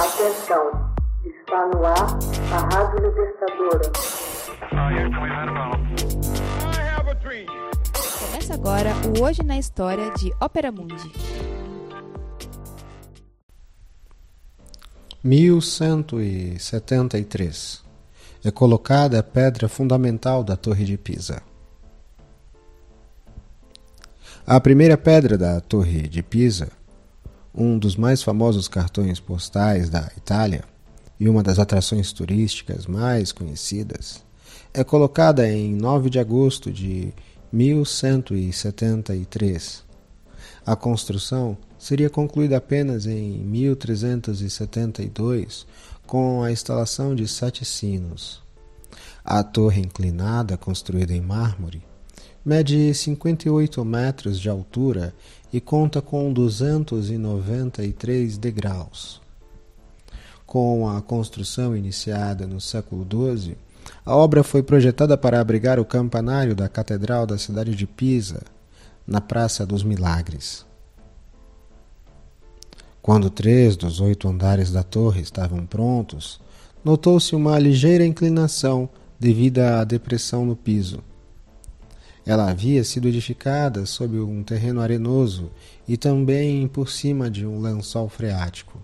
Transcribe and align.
Atenção, 0.00 0.64
está 1.26 1.66
no 1.66 1.84
ar 1.84 2.18
a 2.54 2.58
Rádio 2.74 3.06
Libertadora. 3.06 3.92
Começa 8.18 8.54
agora 8.54 8.94
o 9.06 9.20
Hoje 9.22 9.42
na 9.42 9.58
História 9.58 10.10
de 10.12 10.32
Ópera 10.40 10.72
Mundi. 10.72 11.12
1173 15.22 17.84
é 18.42 18.50
colocada 18.50 19.18
a 19.18 19.22
pedra 19.22 19.68
fundamental 19.68 20.42
da 20.42 20.56
Torre 20.56 20.86
de 20.86 20.96
Pisa. 20.96 21.42
A 24.46 24.58
primeira 24.58 24.96
pedra 24.96 25.36
da 25.36 25.60
Torre 25.60 26.08
de 26.08 26.22
Pisa, 26.22 26.72
um 27.54 27.78
dos 27.78 27.94
mais 27.96 28.22
famosos 28.22 28.66
cartões 28.68 29.20
postais 29.20 29.90
da 29.90 30.10
Itália 30.16 30.64
e 31.18 31.28
uma 31.28 31.42
das 31.42 31.58
atrações 31.58 32.12
turísticas 32.12 32.86
mais 32.86 33.32
conhecidas, 33.32 34.24
é 34.72 34.84
colocada 34.84 35.50
em 35.50 35.74
9 35.74 36.08
de 36.08 36.18
agosto 36.18 36.72
de 36.72 37.12
1173. 37.52 39.84
A 40.64 40.74
construção 40.76 41.58
seria 41.78 42.08
concluída 42.08 42.56
apenas 42.56 43.04
em 43.06 43.40
1372 43.40 45.66
com 46.06 46.42
a 46.42 46.50
instalação 46.50 47.14
de 47.14 47.28
sete 47.28 47.62
sinos. 47.64 48.42
A 49.24 49.42
torre 49.42 49.80
inclinada, 49.80 50.56
construída 50.56 51.12
em 51.12 51.20
mármore, 51.20 51.82
mede 52.44 52.92
58 52.94 53.84
metros 53.84 54.38
de 54.38 54.48
altura 54.48 55.12
e 55.52 55.60
conta 55.60 56.00
com 56.00 56.32
293 56.32 58.38
degraus. 58.38 59.20
Com 60.46 60.88
a 60.88 61.02
construção 61.02 61.76
iniciada 61.76 62.46
no 62.46 62.60
século 62.60 63.06
XII, 63.08 63.56
a 64.04 64.16
obra 64.16 64.42
foi 64.42 64.62
projetada 64.62 65.16
para 65.16 65.40
abrigar 65.40 65.78
o 65.78 65.84
campanário 65.84 66.54
da 66.54 66.68
Catedral 66.68 67.26
da 67.26 67.38
cidade 67.38 67.74
de 67.74 67.86
Pisa, 67.86 68.42
na 69.06 69.20
Praça 69.20 69.66
dos 69.66 69.82
Milagres. 69.82 70.64
Quando 73.02 73.30
três 73.30 73.76
dos 73.76 74.00
oito 74.00 74.28
andares 74.28 74.70
da 74.70 74.82
torre 74.82 75.20
estavam 75.20 75.66
prontos, 75.66 76.40
notou-se 76.84 77.34
uma 77.34 77.58
ligeira 77.58 78.04
inclinação 78.04 78.88
devido 79.18 79.60
à 79.60 79.84
depressão 79.84 80.44
no 80.44 80.54
piso. 80.54 81.02
Ela 82.30 82.48
havia 82.48 82.84
sido 82.84 83.08
edificada 83.08 83.84
sob 83.84 84.16
um 84.20 84.44
terreno 84.44 84.80
arenoso 84.80 85.50
e 85.88 85.96
também 85.96 86.68
por 86.68 86.88
cima 86.88 87.28
de 87.28 87.44
um 87.44 87.60
lençol 87.60 88.08
freático. 88.08 88.80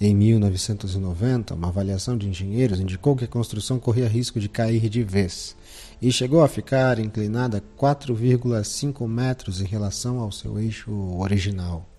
Em 0.00 0.14
1990, 0.14 1.52
uma 1.56 1.66
avaliação 1.66 2.16
de 2.16 2.28
engenheiros 2.28 2.78
indicou 2.78 3.16
que 3.16 3.24
a 3.24 3.26
construção 3.26 3.80
corria 3.80 4.06
risco 4.06 4.38
de 4.38 4.48
cair 4.48 4.88
de 4.88 5.02
vez 5.02 5.56
e 6.00 6.12
chegou 6.12 6.44
a 6.44 6.48
ficar 6.48 7.00
inclinada 7.00 7.60
4,5 7.76 9.08
metros 9.08 9.60
em 9.60 9.66
relação 9.66 10.20
ao 10.20 10.30
seu 10.30 10.56
eixo 10.56 10.92
original. 11.18 11.89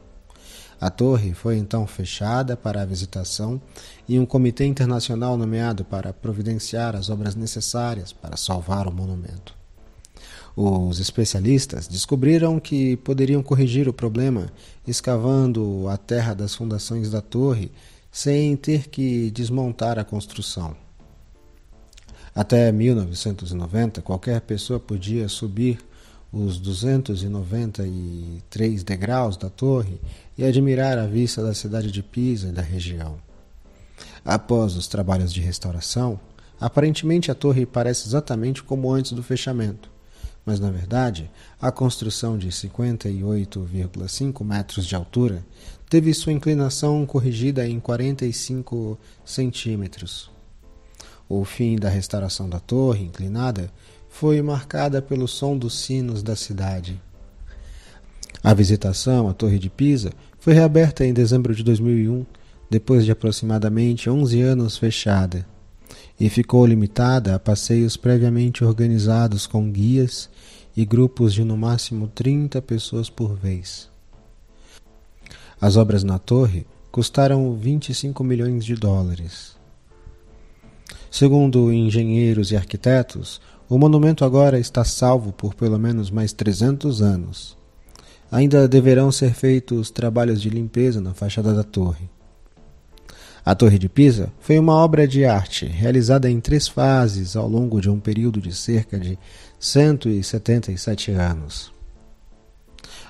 A 0.81 0.89
torre 0.89 1.35
foi 1.35 1.57
então 1.57 1.85
fechada 1.85 2.57
para 2.57 2.81
a 2.81 2.85
visitação 2.85 3.61
e 4.09 4.17
um 4.17 4.25
comitê 4.25 4.65
internacional 4.65 5.37
nomeado 5.37 5.85
para 5.85 6.11
providenciar 6.11 6.95
as 6.95 7.07
obras 7.07 7.35
necessárias 7.35 8.11
para 8.11 8.35
salvar 8.35 8.87
o 8.87 8.91
monumento. 8.91 9.53
Os 10.55 10.99
especialistas 10.99 11.87
descobriram 11.87 12.59
que 12.59 12.97
poderiam 12.97 13.43
corrigir 13.43 13.87
o 13.87 13.93
problema 13.93 14.51
escavando 14.87 15.87
a 15.87 15.97
terra 15.97 16.33
das 16.33 16.55
fundações 16.55 17.11
da 17.11 17.21
torre 17.21 17.71
sem 18.11 18.55
ter 18.55 18.89
que 18.89 19.29
desmontar 19.29 19.99
a 19.99 20.03
construção. 20.03 20.75
Até 22.33 22.71
1990, 22.71 24.01
qualquer 24.01 24.41
pessoa 24.41 24.79
podia 24.79 25.29
subir 25.29 25.77
os 26.31 26.59
293 26.59 28.83
degraus 28.83 29.35
da 29.35 29.49
torre 29.49 29.99
e 30.37 30.45
admirar 30.45 30.97
a 30.97 31.05
vista 31.05 31.43
da 31.43 31.53
cidade 31.53 31.91
de 31.91 32.01
Pisa 32.01 32.47
e 32.47 32.53
da 32.53 32.61
região. 32.61 33.17
Após 34.23 34.75
os 34.75 34.87
trabalhos 34.87 35.33
de 35.33 35.41
restauração, 35.41 36.19
aparentemente 36.59 37.31
a 37.31 37.35
torre 37.35 37.65
parece 37.65 38.07
exatamente 38.07 38.63
como 38.63 38.91
antes 38.91 39.11
do 39.11 39.23
fechamento, 39.23 39.91
mas 40.45 40.59
na 40.59 40.71
verdade 40.71 41.29
a 41.59 41.71
construção 41.71 42.37
de 42.37 42.49
58,5 42.49 44.45
metros 44.45 44.85
de 44.85 44.95
altura 44.95 45.43
teve 45.89 46.13
sua 46.13 46.31
inclinação 46.31 47.03
corrigida 47.05 47.67
em 47.67 47.79
45 47.79 48.97
centímetros. 49.25 50.29
O 51.27 51.43
fim 51.43 51.77
da 51.77 51.89
restauração 51.89 52.47
da 52.47 52.59
torre 52.59 53.05
inclinada 53.05 53.71
foi 54.11 54.39
marcada 54.41 55.01
pelo 55.01 55.27
som 55.27 55.57
dos 55.57 55.79
sinos 55.79 56.21
da 56.21 56.35
cidade. 56.35 57.01
A 58.43 58.53
visitação 58.53 59.27
à 59.27 59.33
Torre 59.33 59.57
de 59.57 59.69
Pisa 59.69 60.11
foi 60.39 60.53
reaberta 60.53 61.03
em 61.05 61.13
dezembro 61.13 61.55
de 61.55 61.63
2001, 61.63 62.25
depois 62.69 63.05
de 63.05 63.11
aproximadamente 63.11 64.09
11 64.09 64.41
anos 64.41 64.77
fechada, 64.77 65.45
e 66.19 66.29
ficou 66.29 66.65
limitada 66.65 67.33
a 67.33 67.39
passeios 67.39 67.97
previamente 67.97 68.63
organizados 68.63 69.47
com 69.47 69.71
guias 69.71 70.29
e 70.77 70.85
grupos 70.85 71.33
de 71.33 71.43
no 71.43 71.57
máximo 71.57 72.07
30 72.07 72.61
pessoas 72.61 73.09
por 73.09 73.33
vez. 73.35 73.89
As 75.59 75.77
obras 75.77 76.03
na 76.03 76.19
torre 76.19 76.67
custaram 76.91 77.55
25 77.55 78.23
milhões 78.23 78.65
de 78.65 78.75
dólares. 78.75 79.55
Segundo 81.09 81.71
engenheiros 81.71 82.51
e 82.51 82.55
arquitetos, 82.55 83.41
o 83.71 83.79
monumento 83.79 84.23
agora 84.25 84.59
está 84.59 84.83
salvo 84.83 85.31
por 85.31 85.55
pelo 85.55 85.79
menos 85.79 86.11
mais 86.11 86.33
300 86.33 87.01
anos. 87.01 87.57
Ainda 88.29 88.67
deverão 88.67 89.09
ser 89.13 89.33
feitos 89.33 89.89
trabalhos 89.89 90.41
de 90.41 90.49
limpeza 90.49 90.99
na 90.99 91.13
fachada 91.13 91.53
da 91.53 91.63
torre. 91.63 92.09
A 93.45 93.55
Torre 93.55 93.79
de 93.79 93.87
Pisa 93.87 94.29
foi 94.41 94.59
uma 94.59 94.75
obra 94.75 95.07
de 95.07 95.23
arte 95.23 95.65
realizada 95.65 96.29
em 96.29 96.41
três 96.41 96.67
fases 96.67 97.37
ao 97.37 97.47
longo 97.47 97.79
de 97.79 97.89
um 97.89 97.97
período 97.97 98.41
de 98.41 98.53
cerca 98.53 98.99
de 98.99 99.17
177 99.57 101.11
anos. 101.11 101.71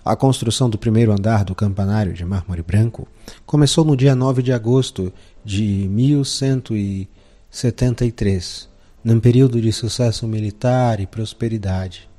A 0.05 0.15
construção 0.15 0.69
do 0.69 0.77
primeiro 0.77 1.11
andar 1.11 1.43
do 1.43 1.55
campanário 1.55 2.13
de 2.13 2.23
mármore 2.23 2.61
branco 2.61 3.07
começou 3.47 3.83
no 3.83 3.97
dia 3.97 4.15
9 4.15 4.43
de 4.43 4.53
agosto 4.53 5.11
de 5.43 5.87
1173 5.89 8.69
num 9.03 9.19
período 9.19 9.59
de 9.59 9.71
sucesso 9.71 10.27
militar 10.27 10.99
e 10.99 11.07
prosperidade. 11.07 12.09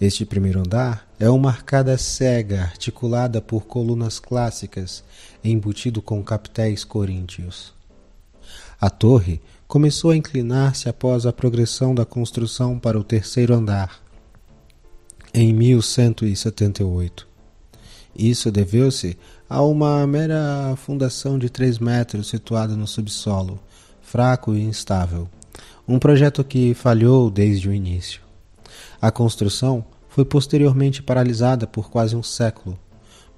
Este 0.00 0.24
primeiro 0.24 0.60
andar 0.60 1.08
é 1.18 1.30
uma 1.30 1.48
arcada 1.48 1.96
cega 1.96 2.62
articulada 2.62 3.40
por 3.40 3.64
colunas 3.64 4.18
clássicas 4.18 5.04
embutido 5.44 6.02
com 6.02 6.22
capitéis 6.22 6.84
coríntios. 6.84 7.72
A 8.80 8.90
torre 8.90 9.40
começou 9.68 10.10
a 10.10 10.16
inclinar-se 10.16 10.88
após 10.88 11.24
a 11.24 11.32
progressão 11.32 11.94
da 11.94 12.04
construção 12.04 12.78
para 12.78 12.98
o 12.98 13.04
terceiro 13.04 13.54
andar, 13.54 14.02
em 15.32 15.52
1178. 15.52 17.26
Isso 18.14 18.50
deveu-se 18.50 19.16
a 19.48 19.62
uma 19.62 20.06
mera 20.06 20.74
fundação 20.76 21.38
de 21.38 21.48
três 21.48 21.78
metros 21.78 22.28
situada 22.28 22.76
no 22.76 22.86
subsolo, 22.86 23.58
fraco 24.12 24.54
e 24.54 24.62
instável, 24.62 25.26
um 25.88 25.98
projeto 25.98 26.44
que 26.44 26.74
falhou 26.74 27.30
desde 27.30 27.70
o 27.70 27.72
início. 27.72 28.20
A 29.00 29.10
construção 29.10 29.82
foi 30.06 30.22
posteriormente 30.22 31.02
paralisada 31.02 31.66
por 31.66 31.88
quase 31.88 32.14
um 32.14 32.22
século, 32.22 32.78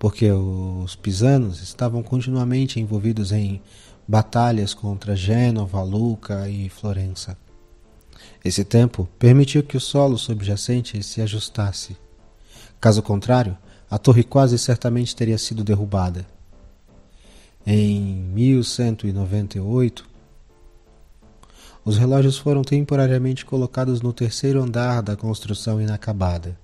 porque 0.01 0.29
os 0.33 0.97
pisanos 0.97 1.63
estavam 1.63 2.03
continuamente 2.03 2.81
envolvidos 2.81 3.31
em 3.31 3.63
batalhas 4.09 4.75
contra 4.75 5.15
Gênova, 5.15 5.81
Luca 5.81 6.49
e 6.51 6.69
Florença. 6.69 7.39
Esse 8.45 8.65
tempo 8.65 9.09
permitiu 9.17 9.63
que 9.63 9.77
o 9.77 9.81
solo 9.81 10.19
subjacente 10.19 11.01
se 11.05 11.23
ajustasse. 11.23 11.97
Caso 12.81 13.01
contrário, 13.01 13.57
a 13.89 13.97
torre 13.97 14.25
quase 14.25 14.59
certamente 14.59 15.15
teria 15.15 15.39
sido 15.39 15.63
derrubada. 15.63 16.27
Em 17.65 18.03
1198, 18.35 20.14
os 21.85 21.99
relógios 21.99 22.39
foram 22.39 22.63
temporariamente 22.63 23.45
colocados 23.45 24.01
no 24.01 24.13
terceiro 24.13 24.63
andar 24.63 25.03
da 25.03 25.15
construção 25.17 25.81
inacabada. 25.81 26.57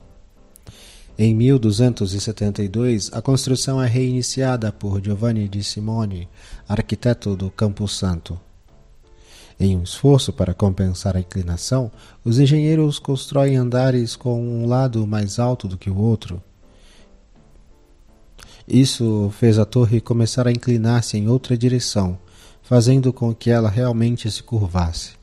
Em 1.18 1.34
1272, 1.34 3.10
a 3.12 3.20
construção 3.20 3.82
é 3.82 3.86
reiniciada 3.86 4.72
por 4.72 5.04
Giovanni 5.04 5.48
di 5.48 5.62
Simone, 5.62 6.26
arquiteto 6.66 7.36
do 7.36 7.50
Campo 7.50 7.86
Santo. 7.86 8.40
Em 9.58 9.76
um 9.76 9.82
esforço 9.82 10.32
para 10.32 10.54
compensar 10.54 11.18
a 11.18 11.20
inclinação, 11.20 11.92
os 12.24 12.38
engenheiros 12.38 12.98
constroem 12.98 13.58
andares 13.58 14.16
com 14.16 14.42
um 14.42 14.66
lado 14.66 15.06
mais 15.06 15.38
alto 15.38 15.68
do 15.68 15.76
que 15.76 15.90
o 15.90 15.98
outro. 15.98 16.42
Isso 18.66 19.30
fez 19.38 19.58
a 19.58 19.66
torre 19.66 20.00
começar 20.00 20.46
a 20.46 20.50
inclinar-se 20.50 21.18
em 21.18 21.28
outra 21.28 21.58
direção, 21.58 22.18
fazendo 22.70 23.12
com 23.12 23.34
que 23.34 23.50
ela 23.50 23.68
realmente 23.68 24.30
se 24.30 24.42
curvasse. 24.44 25.14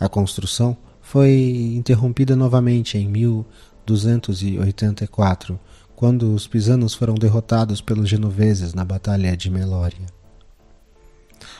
A 0.00 0.08
construção 0.08 0.76
foi 1.00 1.30
interrompida 1.76 2.34
novamente 2.34 2.98
em 2.98 3.06
1284, 3.06 5.60
quando 5.94 6.34
os 6.34 6.48
pisanos 6.48 6.94
foram 6.94 7.14
derrotados 7.14 7.80
pelos 7.80 8.08
genoveses 8.08 8.74
na 8.74 8.84
Batalha 8.84 9.36
de 9.36 9.48
Melória. 9.48 10.04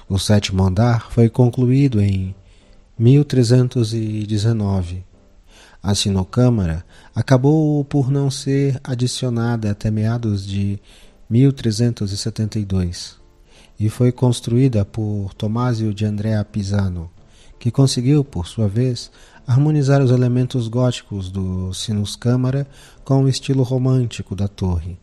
O 0.08 0.18
sétimo 0.18 0.64
andar 0.64 1.12
foi 1.12 1.30
concluído 1.30 2.00
em 2.00 2.34
1319. 2.98 5.04
A 5.80 5.94
sinocâmara 5.94 6.84
acabou 7.14 7.84
por 7.84 8.10
não 8.10 8.32
ser 8.32 8.80
adicionada 8.82 9.70
até 9.70 9.92
meados 9.92 10.44
de 10.44 10.80
1372 11.30 13.21
e 13.78 13.88
foi 13.88 14.12
construída 14.12 14.84
por 14.84 15.32
Tomásio 15.34 15.92
de 15.92 16.04
Andrea 16.04 16.44
Pisano, 16.44 17.10
que 17.58 17.70
conseguiu, 17.70 18.24
por 18.24 18.46
sua 18.46 18.68
vez, 18.68 19.10
harmonizar 19.46 20.02
os 20.02 20.10
elementos 20.10 20.68
góticos 20.68 21.30
do 21.30 21.72
sinus-câmara 21.72 22.66
com 23.04 23.24
o 23.24 23.28
estilo 23.28 23.62
romântico 23.62 24.34
da 24.34 24.48
torre. 24.48 24.98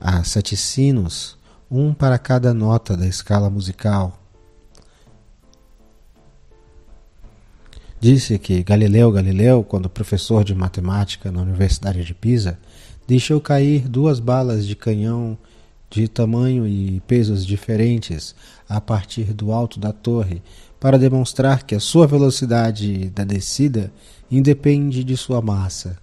Há 0.00 0.24
sete 0.24 0.56
sinos, 0.56 1.36
um 1.70 1.94
para 1.94 2.18
cada 2.18 2.52
nota 2.52 2.96
da 2.96 3.06
escala 3.06 3.48
musical. 3.48 4.18
Disse 8.00 8.36
que 8.36 8.64
Galileu 8.64 9.12
Galileu, 9.12 9.62
quando 9.62 9.88
professor 9.88 10.42
de 10.42 10.54
matemática 10.54 11.30
na 11.30 11.40
Universidade 11.40 12.04
de 12.04 12.12
Pisa, 12.12 12.58
deixou 13.06 13.40
cair 13.40 13.88
duas 13.88 14.18
balas 14.18 14.66
de 14.66 14.74
canhão 14.74 15.38
de 15.92 16.08
tamanho 16.08 16.66
e 16.66 17.00
pesos 17.06 17.44
diferentes 17.44 18.34
a 18.66 18.80
partir 18.80 19.34
do 19.34 19.52
alto 19.52 19.78
da 19.78 19.92
torre 19.92 20.42
para 20.80 20.98
demonstrar 20.98 21.64
que 21.64 21.74
a 21.74 21.80
sua 21.80 22.06
velocidade 22.06 23.10
da 23.10 23.24
descida 23.24 23.92
independe 24.30 25.04
de 25.04 25.16
sua 25.16 25.42
massa. 25.42 25.98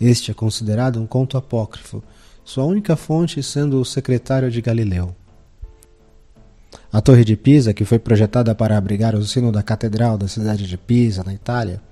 Este 0.00 0.30
é 0.30 0.34
considerado 0.34 1.00
um 1.00 1.06
conto 1.06 1.36
apócrifo, 1.36 2.02
sua 2.44 2.64
única 2.64 2.94
fonte 2.94 3.42
sendo 3.42 3.80
o 3.80 3.84
secretário 3.84 4.50
de 4.50 4.60
Galileu. 4.60 5.14
A 6.92 7.00
Torre 7.00 7.24
de 7.24 7.36
Pisa, 7.36 7.74
que 7.74 7.84
foi 7.84 7.98
projetada 7.98 8.54
para 8.54 8.76
abrigar 8.76 9.14
o 9.14 9.24
sino 9.24 9.50
da 9.50 9.62
Catedral 9.62 10.16
da 10.16 10.28
cidade 10.28 10.66
de 10.66 10.76
Pisa, 10.76 11.24
na 11.24 11.34
Itália, 11.34 11.82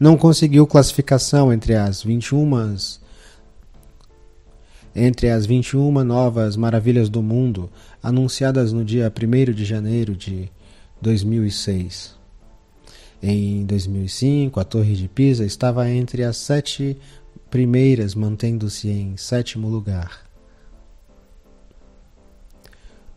não 0.00 0.16
conseguiu 0.16 0.66
classificação 0.66 1.52
entre 1.52 1.74
as 1.74 2.02
21 2.02 2.46
entre 4.94 5.30
as 5.30 5.44
21 5.44 6.04
novas 6.04 6.56
maravilhas 6.56 7.08
do 7.08 7.22
mundo 7.22 7.70
anunciadas 8.02 8.72
no 8.72 8.84
dia 8.84 9.12
1 9.12 9.52
de 9.52 9.64
janeiro 9.64 10.14
de 10.14 10.50
2006. 11.00 12.16
Em 13.22 13.64
2005, 13.64 14.60
a 14.60 14.64
Torre 14.64 14.94
de 14.94 15.08
Pisa 15.08 15.44
estava 15.44 15.88
entre 15.90 16.22
as 16.22 16.36
sete 16.36 16.96
primeiras, 17.50 18.14
mantendo-se 18.14 18.88
em 18.88 19.16
sétimo 19.16 19.68
lugar. 19.68 20.24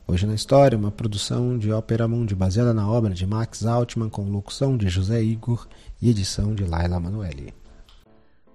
Hoje 0.07 0.25
na 0.25 0.33
História, 0.33 0.77
uma 0.77 0.89
produção 0.89 1.57
de 1.57 1.69
Ópera 1.69 2.07
Mundi 2.07 2.33
baseada 2.33 2.73
na 2.73 2.89
obra 2.89 3.13
de 3.13 3.27
Max 3.27 3.65
Altman 3.65 4.09
com 4.09 4.29
locução 4.29 4.77
de 4.77 4.87
José 4.87 5.21
Igor 5.21 5.67
e 6.01 6.09
edição 6.09 6.55
de 6.55 6.63
Laila 6.63 6.97
Manoeli. 6.97 7.53